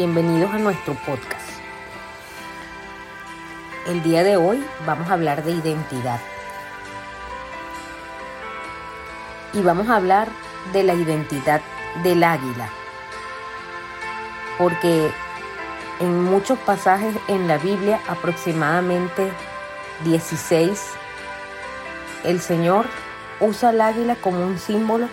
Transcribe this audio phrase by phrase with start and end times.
[0.00, 1.60] bienvenidos a nuestro podcast.
[3.86, 6.18] El día de hoy vamos a hablar de identidad.
[9.52, 10.28] Y vamos a hablar
[10.72, 11.60] de la identidad
[12.02, 12.70] del águila.
[14.56, 15.10] Porque
[16.00, 19.30] en muchos pasajes en la Biblia, aproximadamente
[20.06, 20.82] 16,
[22.24, 22.86] el Señor
[23.38, 25.10] usa el águila como un símbolo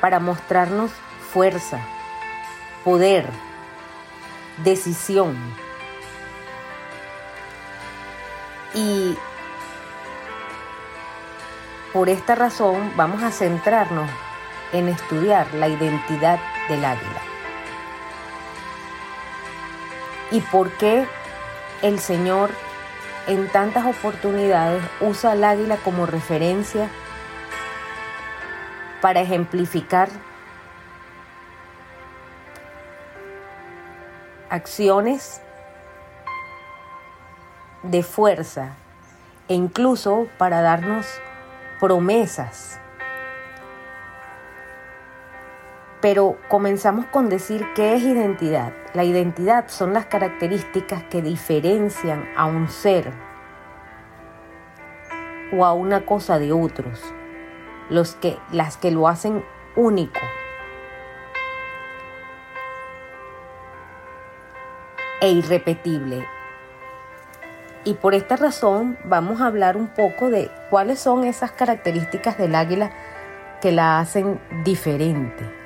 [0.00, 0.90] para mostrarnos
[1.34, 1.86] fuerza,
[2.84, 3.28] poder,
[4.64, 5.36] decisión.
[8.74, 9.16] Y
[11.92, 14.08] por esta razón vamos a centrarnos
[14.72, 16.38] en estudiar la identidad
[16.68, 17.22] del águila.
[20.30, 21.06] Y por qué
[21.82, 22.50] el Señor
[23.26, 26.88] en tantas oportunidades usa al águila como referencia
[29.00, 30.08] para ejemplificar
[34.50, 35.40] acciones
[37.84, 38.74] de fuerza
[39.48, 41.06] e incluso para darnos
[41.78, 42.78] promesas.
[46.00, 48.72] Pero comenzamos con decir qué es identidad.
[48.92, 53.12] La identidad son las características que diferencian a un ser
[55.52, 57.00] o a una cosa de otros,
[57.88, 59.44] los que, las que lo hacen
[59.76, 60.20] único.
[65.20, 66.26] E irrepetible.
[67.84, 72.54] Y por esta razón vamos a hablar un poco de cuáles son esas características del
[72.54, 72.90] águila
[73.60, 75.60] que la hacen diferente.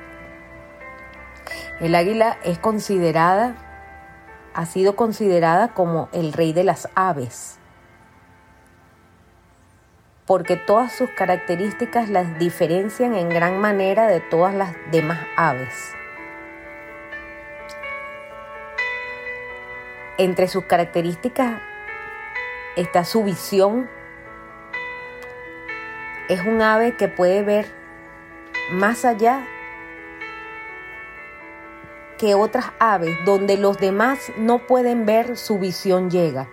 [1.81, 3.55] El águila es considerada,
[4.53, 7.59] ha sido considerada como el rey de las aves,
[10.25, 15.93] porque todas sus características las diferencian en gran manera de todas las demás aves.
[20.17, 21.61] Entre sus características
[22.77, 23.89] está su visión.
[26.29, 27.65] Es un ave que puede ver
[28.71, 29.45] más allá
[32.17, 36.47] que otras aves, donde los demás no pueden ver, su visión llega.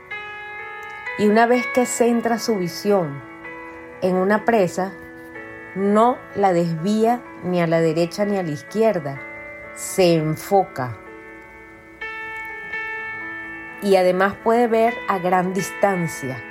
[1.19, 3.23] Y una vez que centra su visión
[4.01, 4.93] en una presa,
[5.77, 9.21] no la desvía ni a la derecha ni a la izquierda,
[9.75, 10.99] se enfoca
[13.83, 16.43] y además puede ver a gran distancia.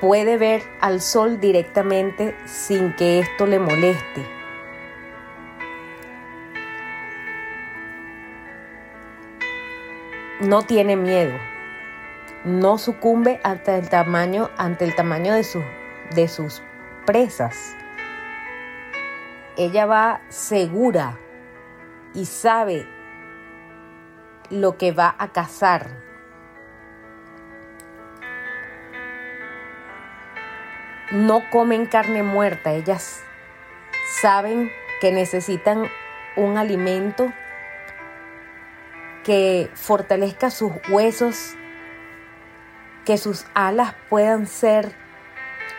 [0.00, 4.26] Puede ver al sol directamente sin que esto le moleste.
[10.40, 11.38] No tiene miedo.
[12.44, 15.46] No sucumbe ante el tamaño, ante el tamaño de,
[16.16, 16.62] de sus
[17.06, 17.76] presas.
[19.56, 21.20] Ella va segura
[22.14, 22.88] y sabe
[24.52, 25.88] lo que va a cazar.
[31.10, 33.22] No comen carne muerta, ellas
[34.20, 34.70] saben
[35.00, 35.88] que necesitan
[36.36, 37.32] un alimento
[39.24, 41.54] que fortalezca sus huesos,
[43.04, 44.92] que sus alas puedan ser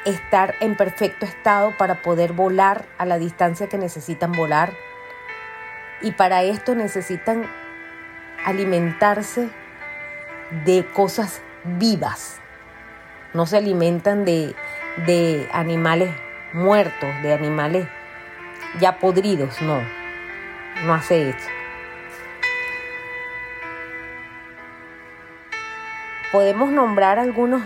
[0.05, 4.73] estar en perfecto estado para poder volar a la distancia que necesitan volar.
[6.01, 7.47] Y para esto necesitan
[8.45, 9.49] alimentarse
[10.65, 12.39] de cosas vivas.
[13.33, 14.55] No se alimentan de,
[15.05, 16.11] de animales
[16.53, 17.87] muertos, de animales
[18.79, 19.81] ya podridos, no.
[20.85, 21.49] No hace eso.
[26.31, 27.61] Podemos nombrar algunos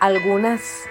[0.00, 0.88] algunas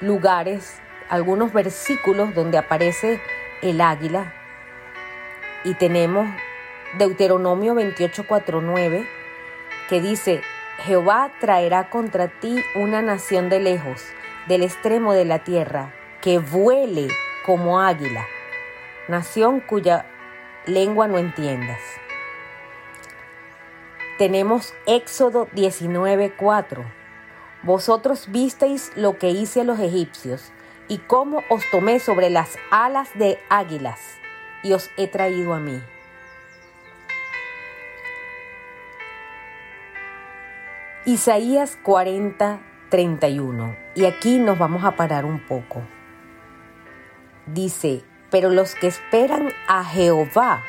[0.00, 3.20] lugares, algunos versículos donde aparece
[3.60, 4.32] el águila
[5.64, 6.28] y tenemos
[6.96, 9.06] Deuteronomio 28:49,
[9.90, 10.40] que dice,
[10.78, 14.02] Jehová traerá contra ti una nación de lejos,
[14.46, 15.92] del extremo de la tierra,
[16.22, 17.08] que vuele
[17.44, 18.26] como águila,
[19.06, 20.06] nación cuya
[20.64, 21.80] lengua no entiendas.
[24.16, 26.84] Tenemos Éxodo 19:4.
[27.64, 30.52] Vosotros visteis lo que hice a los egipcios
[30.88, 34.00] y cómo os tomé sobre las alas de águilas
[34.62, 35.82] y os he traído a mí.
[41.08, 42.60] Isaías 40,
[42.90, 43.74] 31.
[43.94, 45.80] Y aquí nos vamos a parar un poco.
[47.46, 50.62] Dice, pero los que esperan a Jehová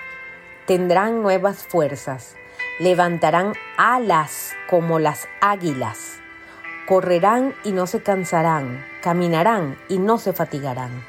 [0.65, 2.37] tendrán nuevas fuerzas,
[2.79, 6.21] levantarán alas como las águilas,
[6.87, 11.03] correrán y no se cansarán, caminarán y no se fatigarán.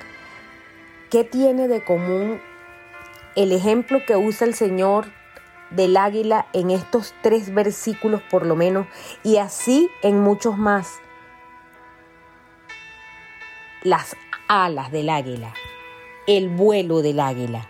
[1.08, 2.40] ¿qué tiene de común
[3.36, 5.06] el ejemplo que usa el Señor
[5.70, 8.86] del águila en estos tres versículos por lo menos
[9.22, 11.00] y así en muchos más?
[13.82, 14.16] Las
[14.48, 15.54] alas del águila,
[16.26, 17.68] el vuelo del águila.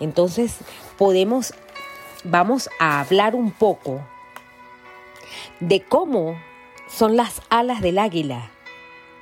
[0.00, 0.58] Entonces
[0.96, 1.54] podemos,
[2.24, 4.00] vamos a hablar un poco
[5.60, 6.36] de cómo
[6.88, 8.50] son las alas del águila,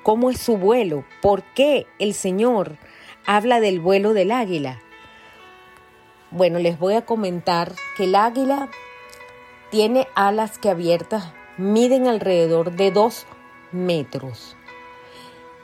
[0.02, 2.76] cómo es su vuelo, por qué el Señor
[3.26, 4.80] habla del vuelo del águila.
[6.36, 8.68] Bueno, les voy a comentar que el águila
[9.70, 13.24] tiene alas que abiertas miden alrededor de dos
[13.72, 14.54] metros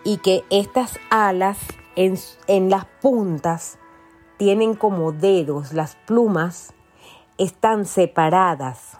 [0.02, 1.58] y que estas alas
[1.94, 3.78] en, en las puntas
[4.38, 6.72] tienen como dedos, las plumas
[7.36, 8.96] están separadas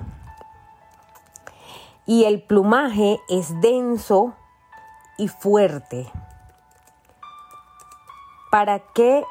[2.04, 4.34] y el plumaje es denso
[5.16, 6.12] y fuerte.
[8.50, 9.24] ¿Para qué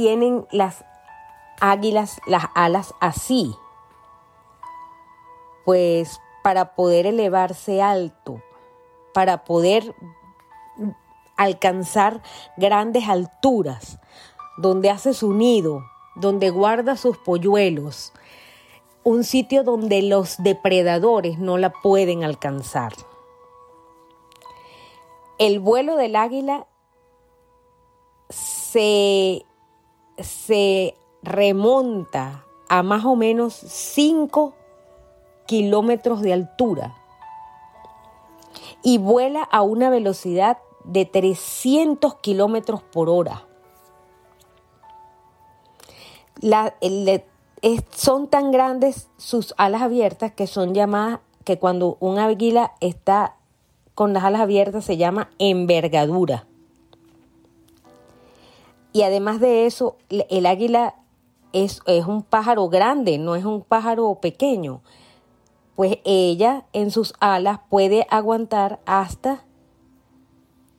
[0.00, 0.82] tienen las
[1.60, 3.54] águilas las alas así?
[5.66, 8.40] Pues para poder elevarse alto,
[9.12, 9.94] para poder
[11.36, 12.22] alcanzar
[12.56, 13.98] grandes alturas,
[14.56, 18.14] donde hace su nido, donde guarda sus polluelos,
[19.04, 22.94] un sitio donde los depredadores no la pueden alcanzar.
[25.36, 26.66] El vuelo del águila
[28.30, 29.44] se,
[30.22, 34.54] se remonta a más o menos 5
[35.46, 36.96] kilómetros de altura
[38.82, 43.44] y vuela a una velocidad de 300 kilómetros por hora.
[47.90, 53.36] Son tan grandes sus alas abiertas que son llamadas, que cuando un águila está
[53.94, 56.46] con las alas abiertas se llama envergadura.
[58.92, 60.96] Y además de eso, el águila
[61.52, 64.82] es, es un pájaro grande, no es un pájaro pequeño.
[65.76, 69.44] Pues ella en sus alas puede aguantar hasta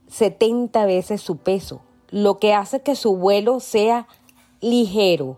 [0.07, 4.07] 70 veces su peso, lo que hace que su vuelo sea
[4.59, 5.37] ligero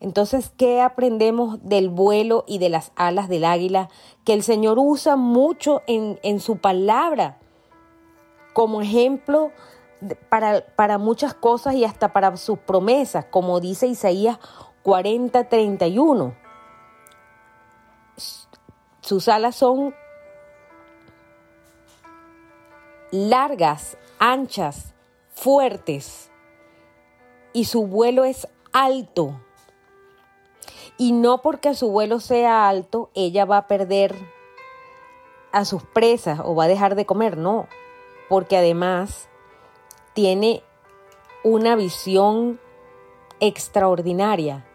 [0.00, 3.90] entonces, ¿qué aprendemos del vuelo y de las alas del águila?
[4.24, 7.38] Que el Señor usa mucho en, su palabra
[8.54, 9.52] como ejemplo
[10.28, 14.38] para, para, muchas cosas y hasta para sus promesas, como dice Isaías
[14.82, 16.34] 40, 31.
[19.00, 19.94] Sus alas son
[23.10, 24.94] largas, anchas,
[25.32, 26.30] fuertes
[27.52, 29.40] y su vuelo es alto
[31.00, 34.14] y no porque su vuelo sea alto, ella va a perder
[35.50, 37.68] a sus presas o va a dejar de comer, no,
[38.28, 39.29] porque además
[40.14, 40.62] tiene
[41.44, 42.60] una visión
[43.40, 44.66] extraordinaria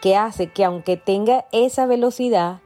[0.00, 2.60] que hace que aunque tenga esa velocidad,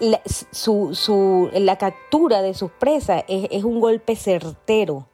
[0.00, 5.06] la, su, la captura de sus presas es, es un golpe certero,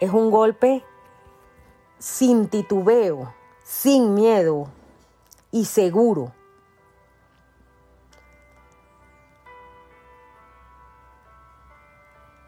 [0.00, 0.84] es un golpe
[1.98, 3.32] sin titubeo
[3.64, 4.68] sin miedo
[5.50, 6.32] y seguro.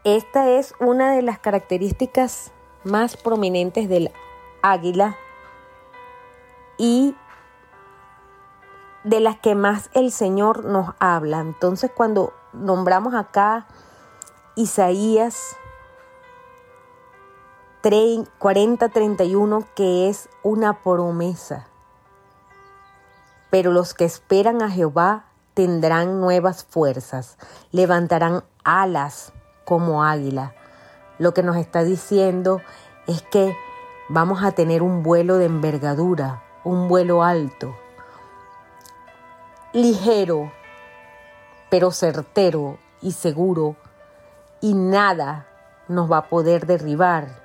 [0.07, 2.53] Esta es una de las características
[2.85, 4.13] más prominentes del
[4.63, 5.17] águila
[6.79, 7.17] y
[9.03, 11.41] de las que más el Señor nos habla.
[11.41, 13.67] Entonces cuando nombramos acá
[14.55, 15.57] Isaías
[17.83, 21.67] 40-31 que es una promesa.
[23.51, 27.39] Pero los que esperan a Jehová tendrán nuevas fuerzas,
[27.73, 29.33] levantarán alas
[29.67, 30.55] como águila.
[31.19, 32.63] Lo que nos está diciendo
[33.07, 33.55] es que
[34.09, 37.77] vamos a tener un vuelo de envergadura, un vuelo alto,
[39.75, 40.53] ligero,
[41.69, 43.77] pero certero y seguro,
[44.63, 45.47] y nada
[45.89, 47.43] nos va a poder derribar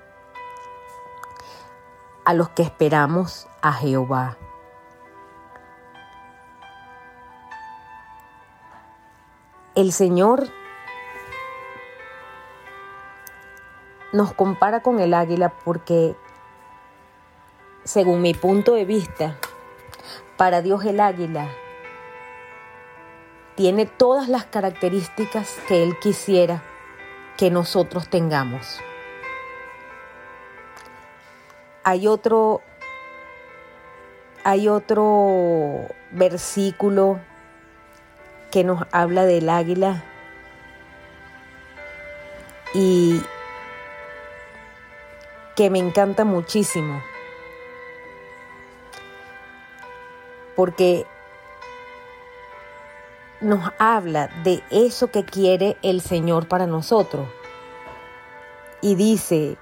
[2.24, 4.38] a los que esperamos a Jehová.
[9.74, 10.61] El Señor
[14.12, 16.16] nos compara con el águila porque,
[17.84, 19.38] según mi punto de vista,
[20.38, 21.50] para Dios el águila
[23.56, 26.64] tiene todas las características que Él quisiera
[27.38, 28.80] que nosotros tengamos.
[31.84, 32.62] Hay otro,
[34.44, 37.20] hay otro versículo
[38.52, 40.04] que nos habla del águila
[42.74, 43.22] y
[45.56, 47.02] que me encanta muchísimo.
[50.56, 51.06] Porque
[53.42, 57.28] nos habla de eso que quiere el Señor para nosotros.
[58.82, 59.58] Y dice,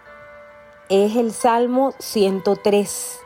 [0.89, 3.22] es el Salmo 103,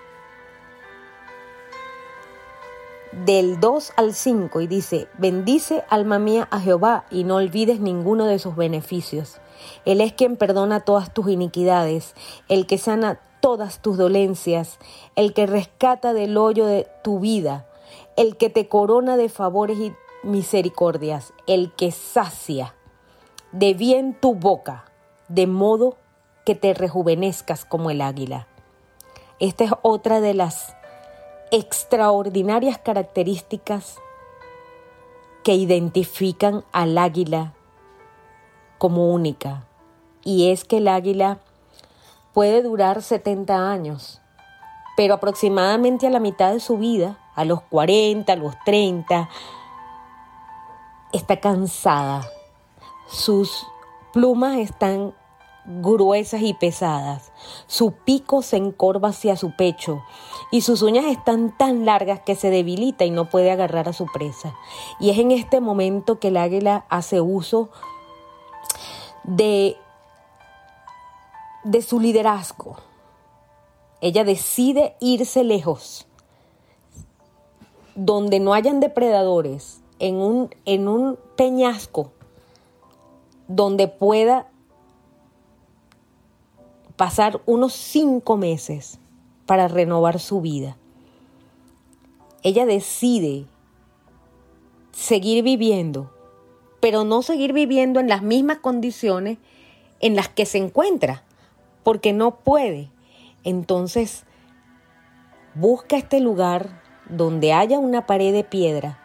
[3.25, 8.25] del 2 al 5, y dice, bendice alma mía a Jehová y no olvides ninguno
[8.25, 9.39] de sus beneficios.
[9.85, 12.15] Él es quien perdona todas tus iniquidades,
[12.49, 14.79] el que sana todas tus dolencias,
[15.15, 17.67] el que rescata del hoyo de tu vida,
[18.15, 19.93] el que te corona de favores y
[20.23, 22.75] misericordias, el que sacia
[23.51, 24.85] de bien tu boca,
[25.27, 25.97] de modo
[26.45, 28.47] que te rejuvenezcas como el águila.
[29.39, 30.75] Esta es otra de las
[31.53, 33.99] extraordinarias características
[35.43, 37.53] que identifican al águila
[38.79, 39.67] como única,
[40.23, 41.37] y es que el águila
[42.33, 44.19] puede durar 70 años,
[44.97, 49.29] pero aproximadamente a la mitad de su vida, a los 40, a los 30,
[51.11, 52.27] está cansada.
[53.07, 53.67] Sus
[54.11, 55.13] plumas están
[55.65, 57.31] gruesas y pesadas.
[57.67, 60.03] Su pico se encorva hacia su pecho
[60.51, 64.05] y sus uñas están tan largas que se debilita y no puede agarrar a su
[64.05, 64.55] presa.
[64.99, 67.69] Y es en este momento que el águila hace uso
[69.23, 69.77] de,
[71.63, 72.75] de su liderazgo.
[74.01, 76.07] Ella decide irse lejos,
[77.95, 82.11] donde no hayan depredadores, en un, en un peñasco,
[83.47, 84.49] donde pueda
[86.95, 88.99] pasar unos cinco meses
[89.45, 90.77] para renovar su vida.
[92.43, 93.45] Ella decide
[94.91, 96.11] seguir viviendo,
[96.79, 99.37] pero no seguir viviendo en las mismas condiciones
[100.01, 101.23] en las que se encuentra,
[101.83, 102.89] porque no puede.
[103.43, 104.25] Entonces,
[105.55, 108.99] busca este lugar donde haya una pared de piedra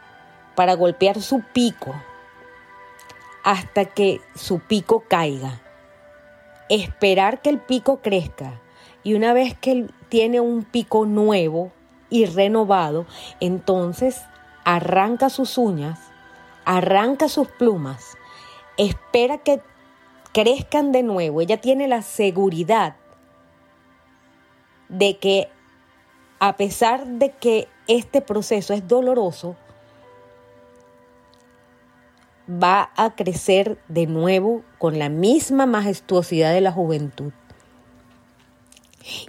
[0.54, 1.94] para golpear su pico
[3.44, 5.62] hasta que su pico caiga
[6.68, 8.60] esperar que el pico crezca
[9.02, 11.72] y una vez que tiene un pico nuevo
[12.10, 13.06] y renovado,
[13.40, 14.22] entonces
[14.64, 15.98] arranca sus uñas,
[16.64, 18.16] arranca sus plumas,
[18.76, 19.60] espera que
[20.32, 21.40] crezcan de nuevo.
[21.40, 22.96] Ella tiene la seguridad
[24.88, 25.48] de que
[26.40, 29.56] a pesar de que este proceso es doloroso,
[32.48, 37.32] va a crecer de nuevo con la misma majestuosidad de la juventud.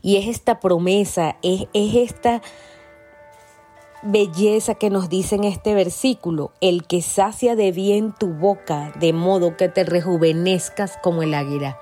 [0.02, 2.42] Y es esta promesa, es, esta
[4.02, 9.14] belleza que nos dice en este versículo, el que sacia de bien tu boca, de
[9.14, 11.78] modo que te rejuvenezcas como el águila.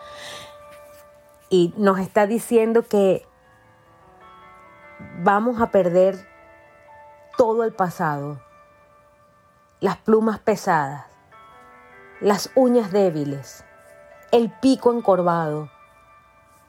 [1.50, 3.26] Y nos está diciendo que
[5.20, 6.28] vamos a perder
[7.38, 8.42] todo el pasado,
[9.80, 11.07] las plumas pesadas,
[12.20, 13.64] las uñas débiles,
[14.32, 15.70] el pico encorvado,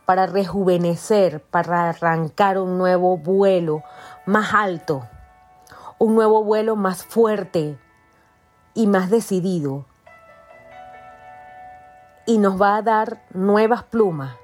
[0.05, 3.83] para rejuvenecer, para arrancar un nuevo vuelo
[4.27, 5.07] más alto,
[5.99, 7.79] un nuevo vuelo más fuerte
[8.75, 9.87] y más decidido.
[12.27, 14.37] Y nos va a dar nuevas plumas,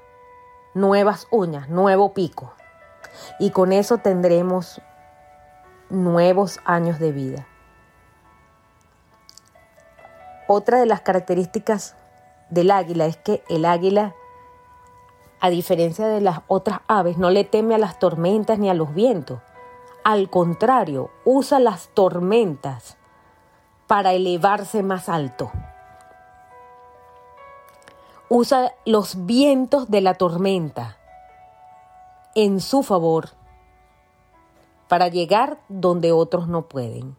[0.73, 2.53] nuevas uñas, nuevo pico.
[3.39, 4.81] Y con eso tendremos
[5.89, 7.47] nuevos años de vida.
[10.47, 11.95] Otra de las características
[12.49, 14.13] del águila es que el águila,
[15.39, 18.93] a diferencia de las otras aves, no le teme a las tormentas ni a los
[18.93, 19.39] vientos.
[20.03, 22.97] Al contrario, usa las tormentas
[23.87, 25.51] para elevarse más alto.
[28.29, 30.97] Usa los vientos de la tormenta
[32.35, 33.29] en su favor
[34.87, 37.15] para llegar donde otros no pueden.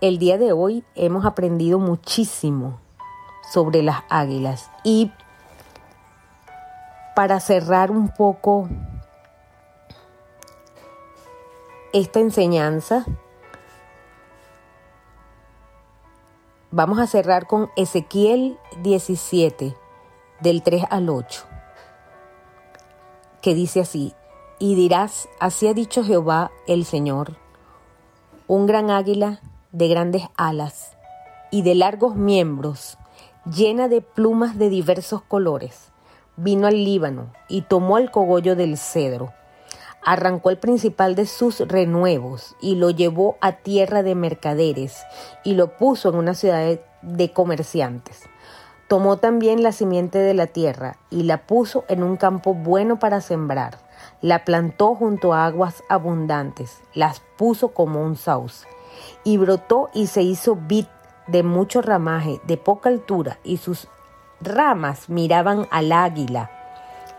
[0.00, 2.78] El día de hoy hemos aprendido muchísimo
[3.52, 4.70] sobre las águilas.
[4.84, 5.10] Y
[7.16, 8.68] para cerrar un poco
[11.92, 13.04] esta enseñanza,
[16.70, 19.74] vamos a cerrar con Ezequiel 17,
[20.38, 21.42] del 3 al 8,
[23.42, 24.14] que dice así,
[24.60, 27.36] y dirás, así ha dicho Jehová el Señor,
[28.46, 29.40] un gran águila
[29.72, 30.96] de grandes alas
[31.50, 32.98] y de largos miembros,
[33.44, 35.90] llena de plumas de diversos colores,
[36.36, 39.32] vino al Líbano y tomó el cogollo del cedro.
[40.04, 45.02] Arrancó el principal de sus renuevos y lo llevó a tierra de mercaderes
[45.44, 48.22] y lo puso en una ciudad de comerciantes.
[48.88, 53.20] Tomó también la simiente de la tierra y la puso en un campo bueno para
[53.20, 53.78] sembrar.
[54.22, 58.66] La plantó junto a aguas abundantes, las puso como un sauce.
[59.24, 60.86] Y brotó y se hizo vid
[61.26, 63.88] de mucho ramaje, de poca altura, y sus
[64.40, 66.50] ramas miraban al águila,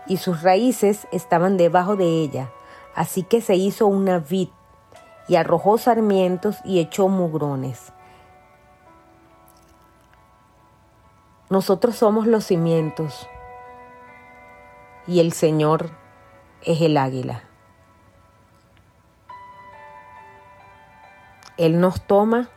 [0.06, 2.50] y sus raíces estaban debajo de ella.
[2.94, 4.48] Así que se hizo una vid,
[5.28, 7.92] y arrojó sarmientos y echó mugrones.
[11.50, 13.28] Nosotros somos los cimientos
[15.06, 15.90] y el Señor
[16.62, 17.49] es el águila.
[21.60, 22.48] Él nos toma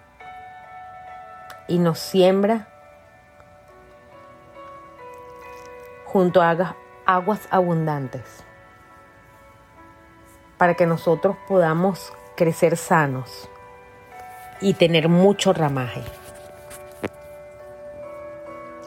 [1.67, 2.67] y nos siembra
[6.05, 8.43] junto a aguas abundantes
[10.57, 13.49] para que nosotros podamos crecer sanos
[14.61, 16.03] y tener mucho ramaje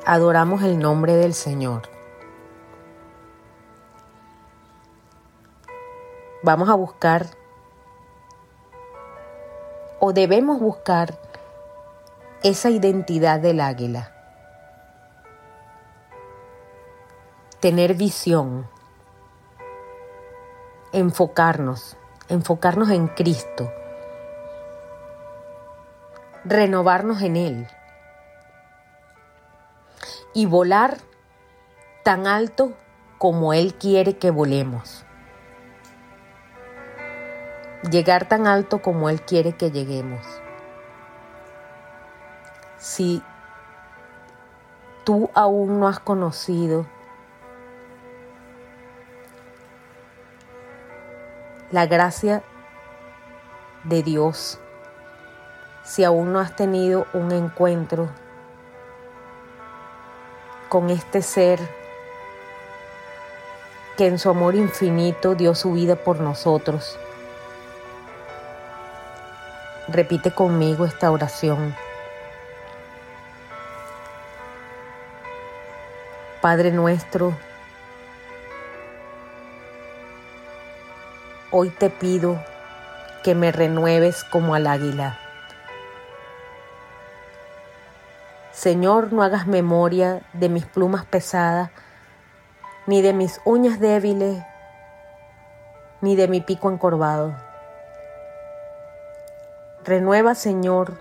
[0.06, 1.82] adoramos el nombre del Señor.
[6.44, 7.26] Vamos a buscar
[10.00, 11.14] o debemos buscar
[12.42, 14.12] esa identidad del águila.
[17.60, 18.68] Tener visión.
[20.92, 21.96] Enfocarnos.
[22.28, 23.72] Enfocarnos en Cristo.
[26.44, 27.68] Renovarnos en Él
[30.36, 30.98] y volar
[32.02, 32.74] tan alto
[33.16, 35.06] como Él quiere que volemos.
[37.82, 40.24] Llegar tan alto como Él quiere que lleguemos.
[42.78, 43.22] Si
[45.04, 46.86] tú aún no has conocido
[51.70, 52.42] la gracia
[53.84, 54.58] de Dios,
[55.84, 58.08] si aún no has tenido un encuentro
[60.68, 61.60] con este ser
[63.96, 66.98] que en su amor infinito dio su vida por nosotros.
[69.88, 71.74] Repite conmigo esta oración.
[76.40, 77.34] Padre nuestro,
[81.50, 82.40] hoy te pido
[83.24, 85.18] que me renueves como al águila
[88.56, 91.70] Señor, no hagas memoria de mis plumas pesadas,
[92.86, 94.42] ni de mis uñas débiles,
[96.00, 97.36] ni de mi pico encorvado.
[99.86, 100.98] Renueva, Señor,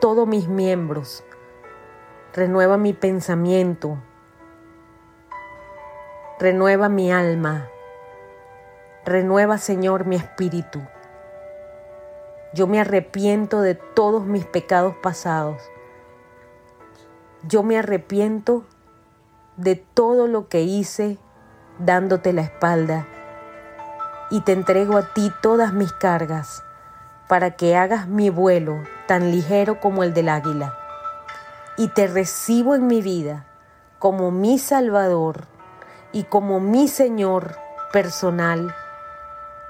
[0.00, 1.24] todos mis miembros.
[2.34, 3.96] Renueva mi pensamiento.
[6.38, 7.68] Renueva mi alma.
[9.06, 10.80] Renueva, Señor, mi espíritu.
[12.52, 15.62] Yo me arrepiento de todos mis pecados pasados
[17.42, 18.64] yo me arrepiento
[19.56, 21.18] de todo lo que hice
[21.78, 23.06] dándote la espalda
[24.30, 26.62] y te entrego a ti todas mis cargas
[27.30, 30.76] para que hagas mi vuelo tan ligero como el del águila
[31.76, 33.46] y te recibo en mi vida
[34.00, 35.44] como mi Salvador
[36.10, 37.54] y como mi Señor
[37.92, 38.74] personal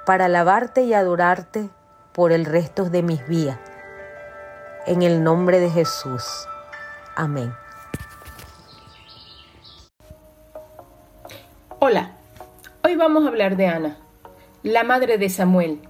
[0.07, 1.69] para alabarte y adorarte
[2.13, 3.59] por el resto de mis días.
[4.87, 6.25] En el nombre de Jesús.
[7.15, 7.55] Amén.
[11.79, 12.13] Hola,
[12.83, 13.99] hoy vamos a hablar de Ana,
[14.63, 15.90] la madre de Samuel.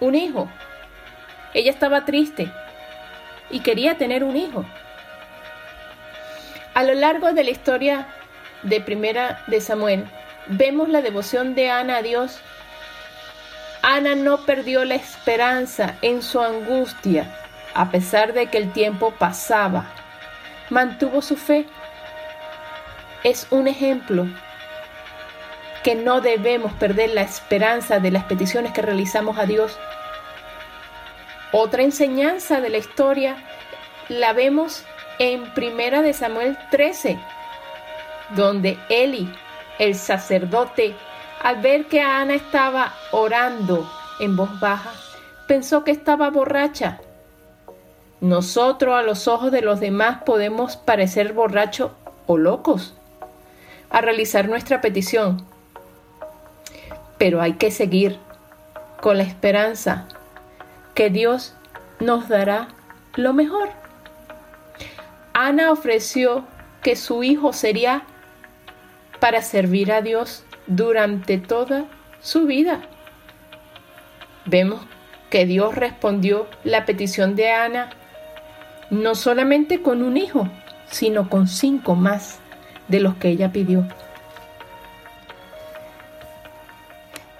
[0.00, 0.48] un hijo.
[1.54, 2.50] Ella estaba triste
[3.50, 4.64] y quería tener un hijo.
[6.74, 8.06] A lo largo de la historia
[8.62, 10.04] de Primera de Samuel,
[10.46, 12.40] vemos la devoción de Ana a Dios.
[13.82, 17.36] Ana no perdió la esperanza en su angustia
[17.74, 19.86] a pesar de que el tiempo pasaba,
[20.70, 21.66] mantuvo su fe.
[23.22, 24.26] Es un ejemplo
[25.82, 29.78] que no debemos perder la esperanza de las peticiones que realizamos a Dios.
[31.52, 33.36] Otra enseñanza de la historia
[34.08, 34.84] la vemos
[35.18, 37.18] en Primera de Samuel 13,
[38.36, 39.32] donde Eli,
[39.78, 40.94] el sacerdote,
[41.42, 43.90] al ver que Ana estaba orando
[44.20, 44.92] en voz baja,
[45.46, 47.00] pensó que estaba borracha
[48.20, 51.92] Nosotros a los ojos de los demás podemos parecer borrachos
[52.26, 52.94] o locos
[53.90, 55.44] a realizar nuestra petición,
[57.20, 58.16] pero hay que seguir
[59.02, 60.08] con la esperanza
[60.94, 61.54] que Dios
[62.00, 62.68] nos dará
[63.14, 63.68] lo mejor.
[65.34, 66.46] Ana ofreció
[66.82, 68.04] que su hijo sería
[69.18, 71.84] para servir a Dios durante toda
[72.22, 72.80] su vida.
[74.46, 74.80] Vemos
[75.28, 77.90] que Dios respondió la petición de Ana
[78.88, 80.48] no solamente con un hijo,
[80.90, 82.38] sino con cinco más
[82.88, 83.86] de los que ella pidió.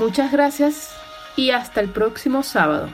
[0.00, 0.96] Muchas gracias
[1.36, 2.88] y hasta el próximo sábado.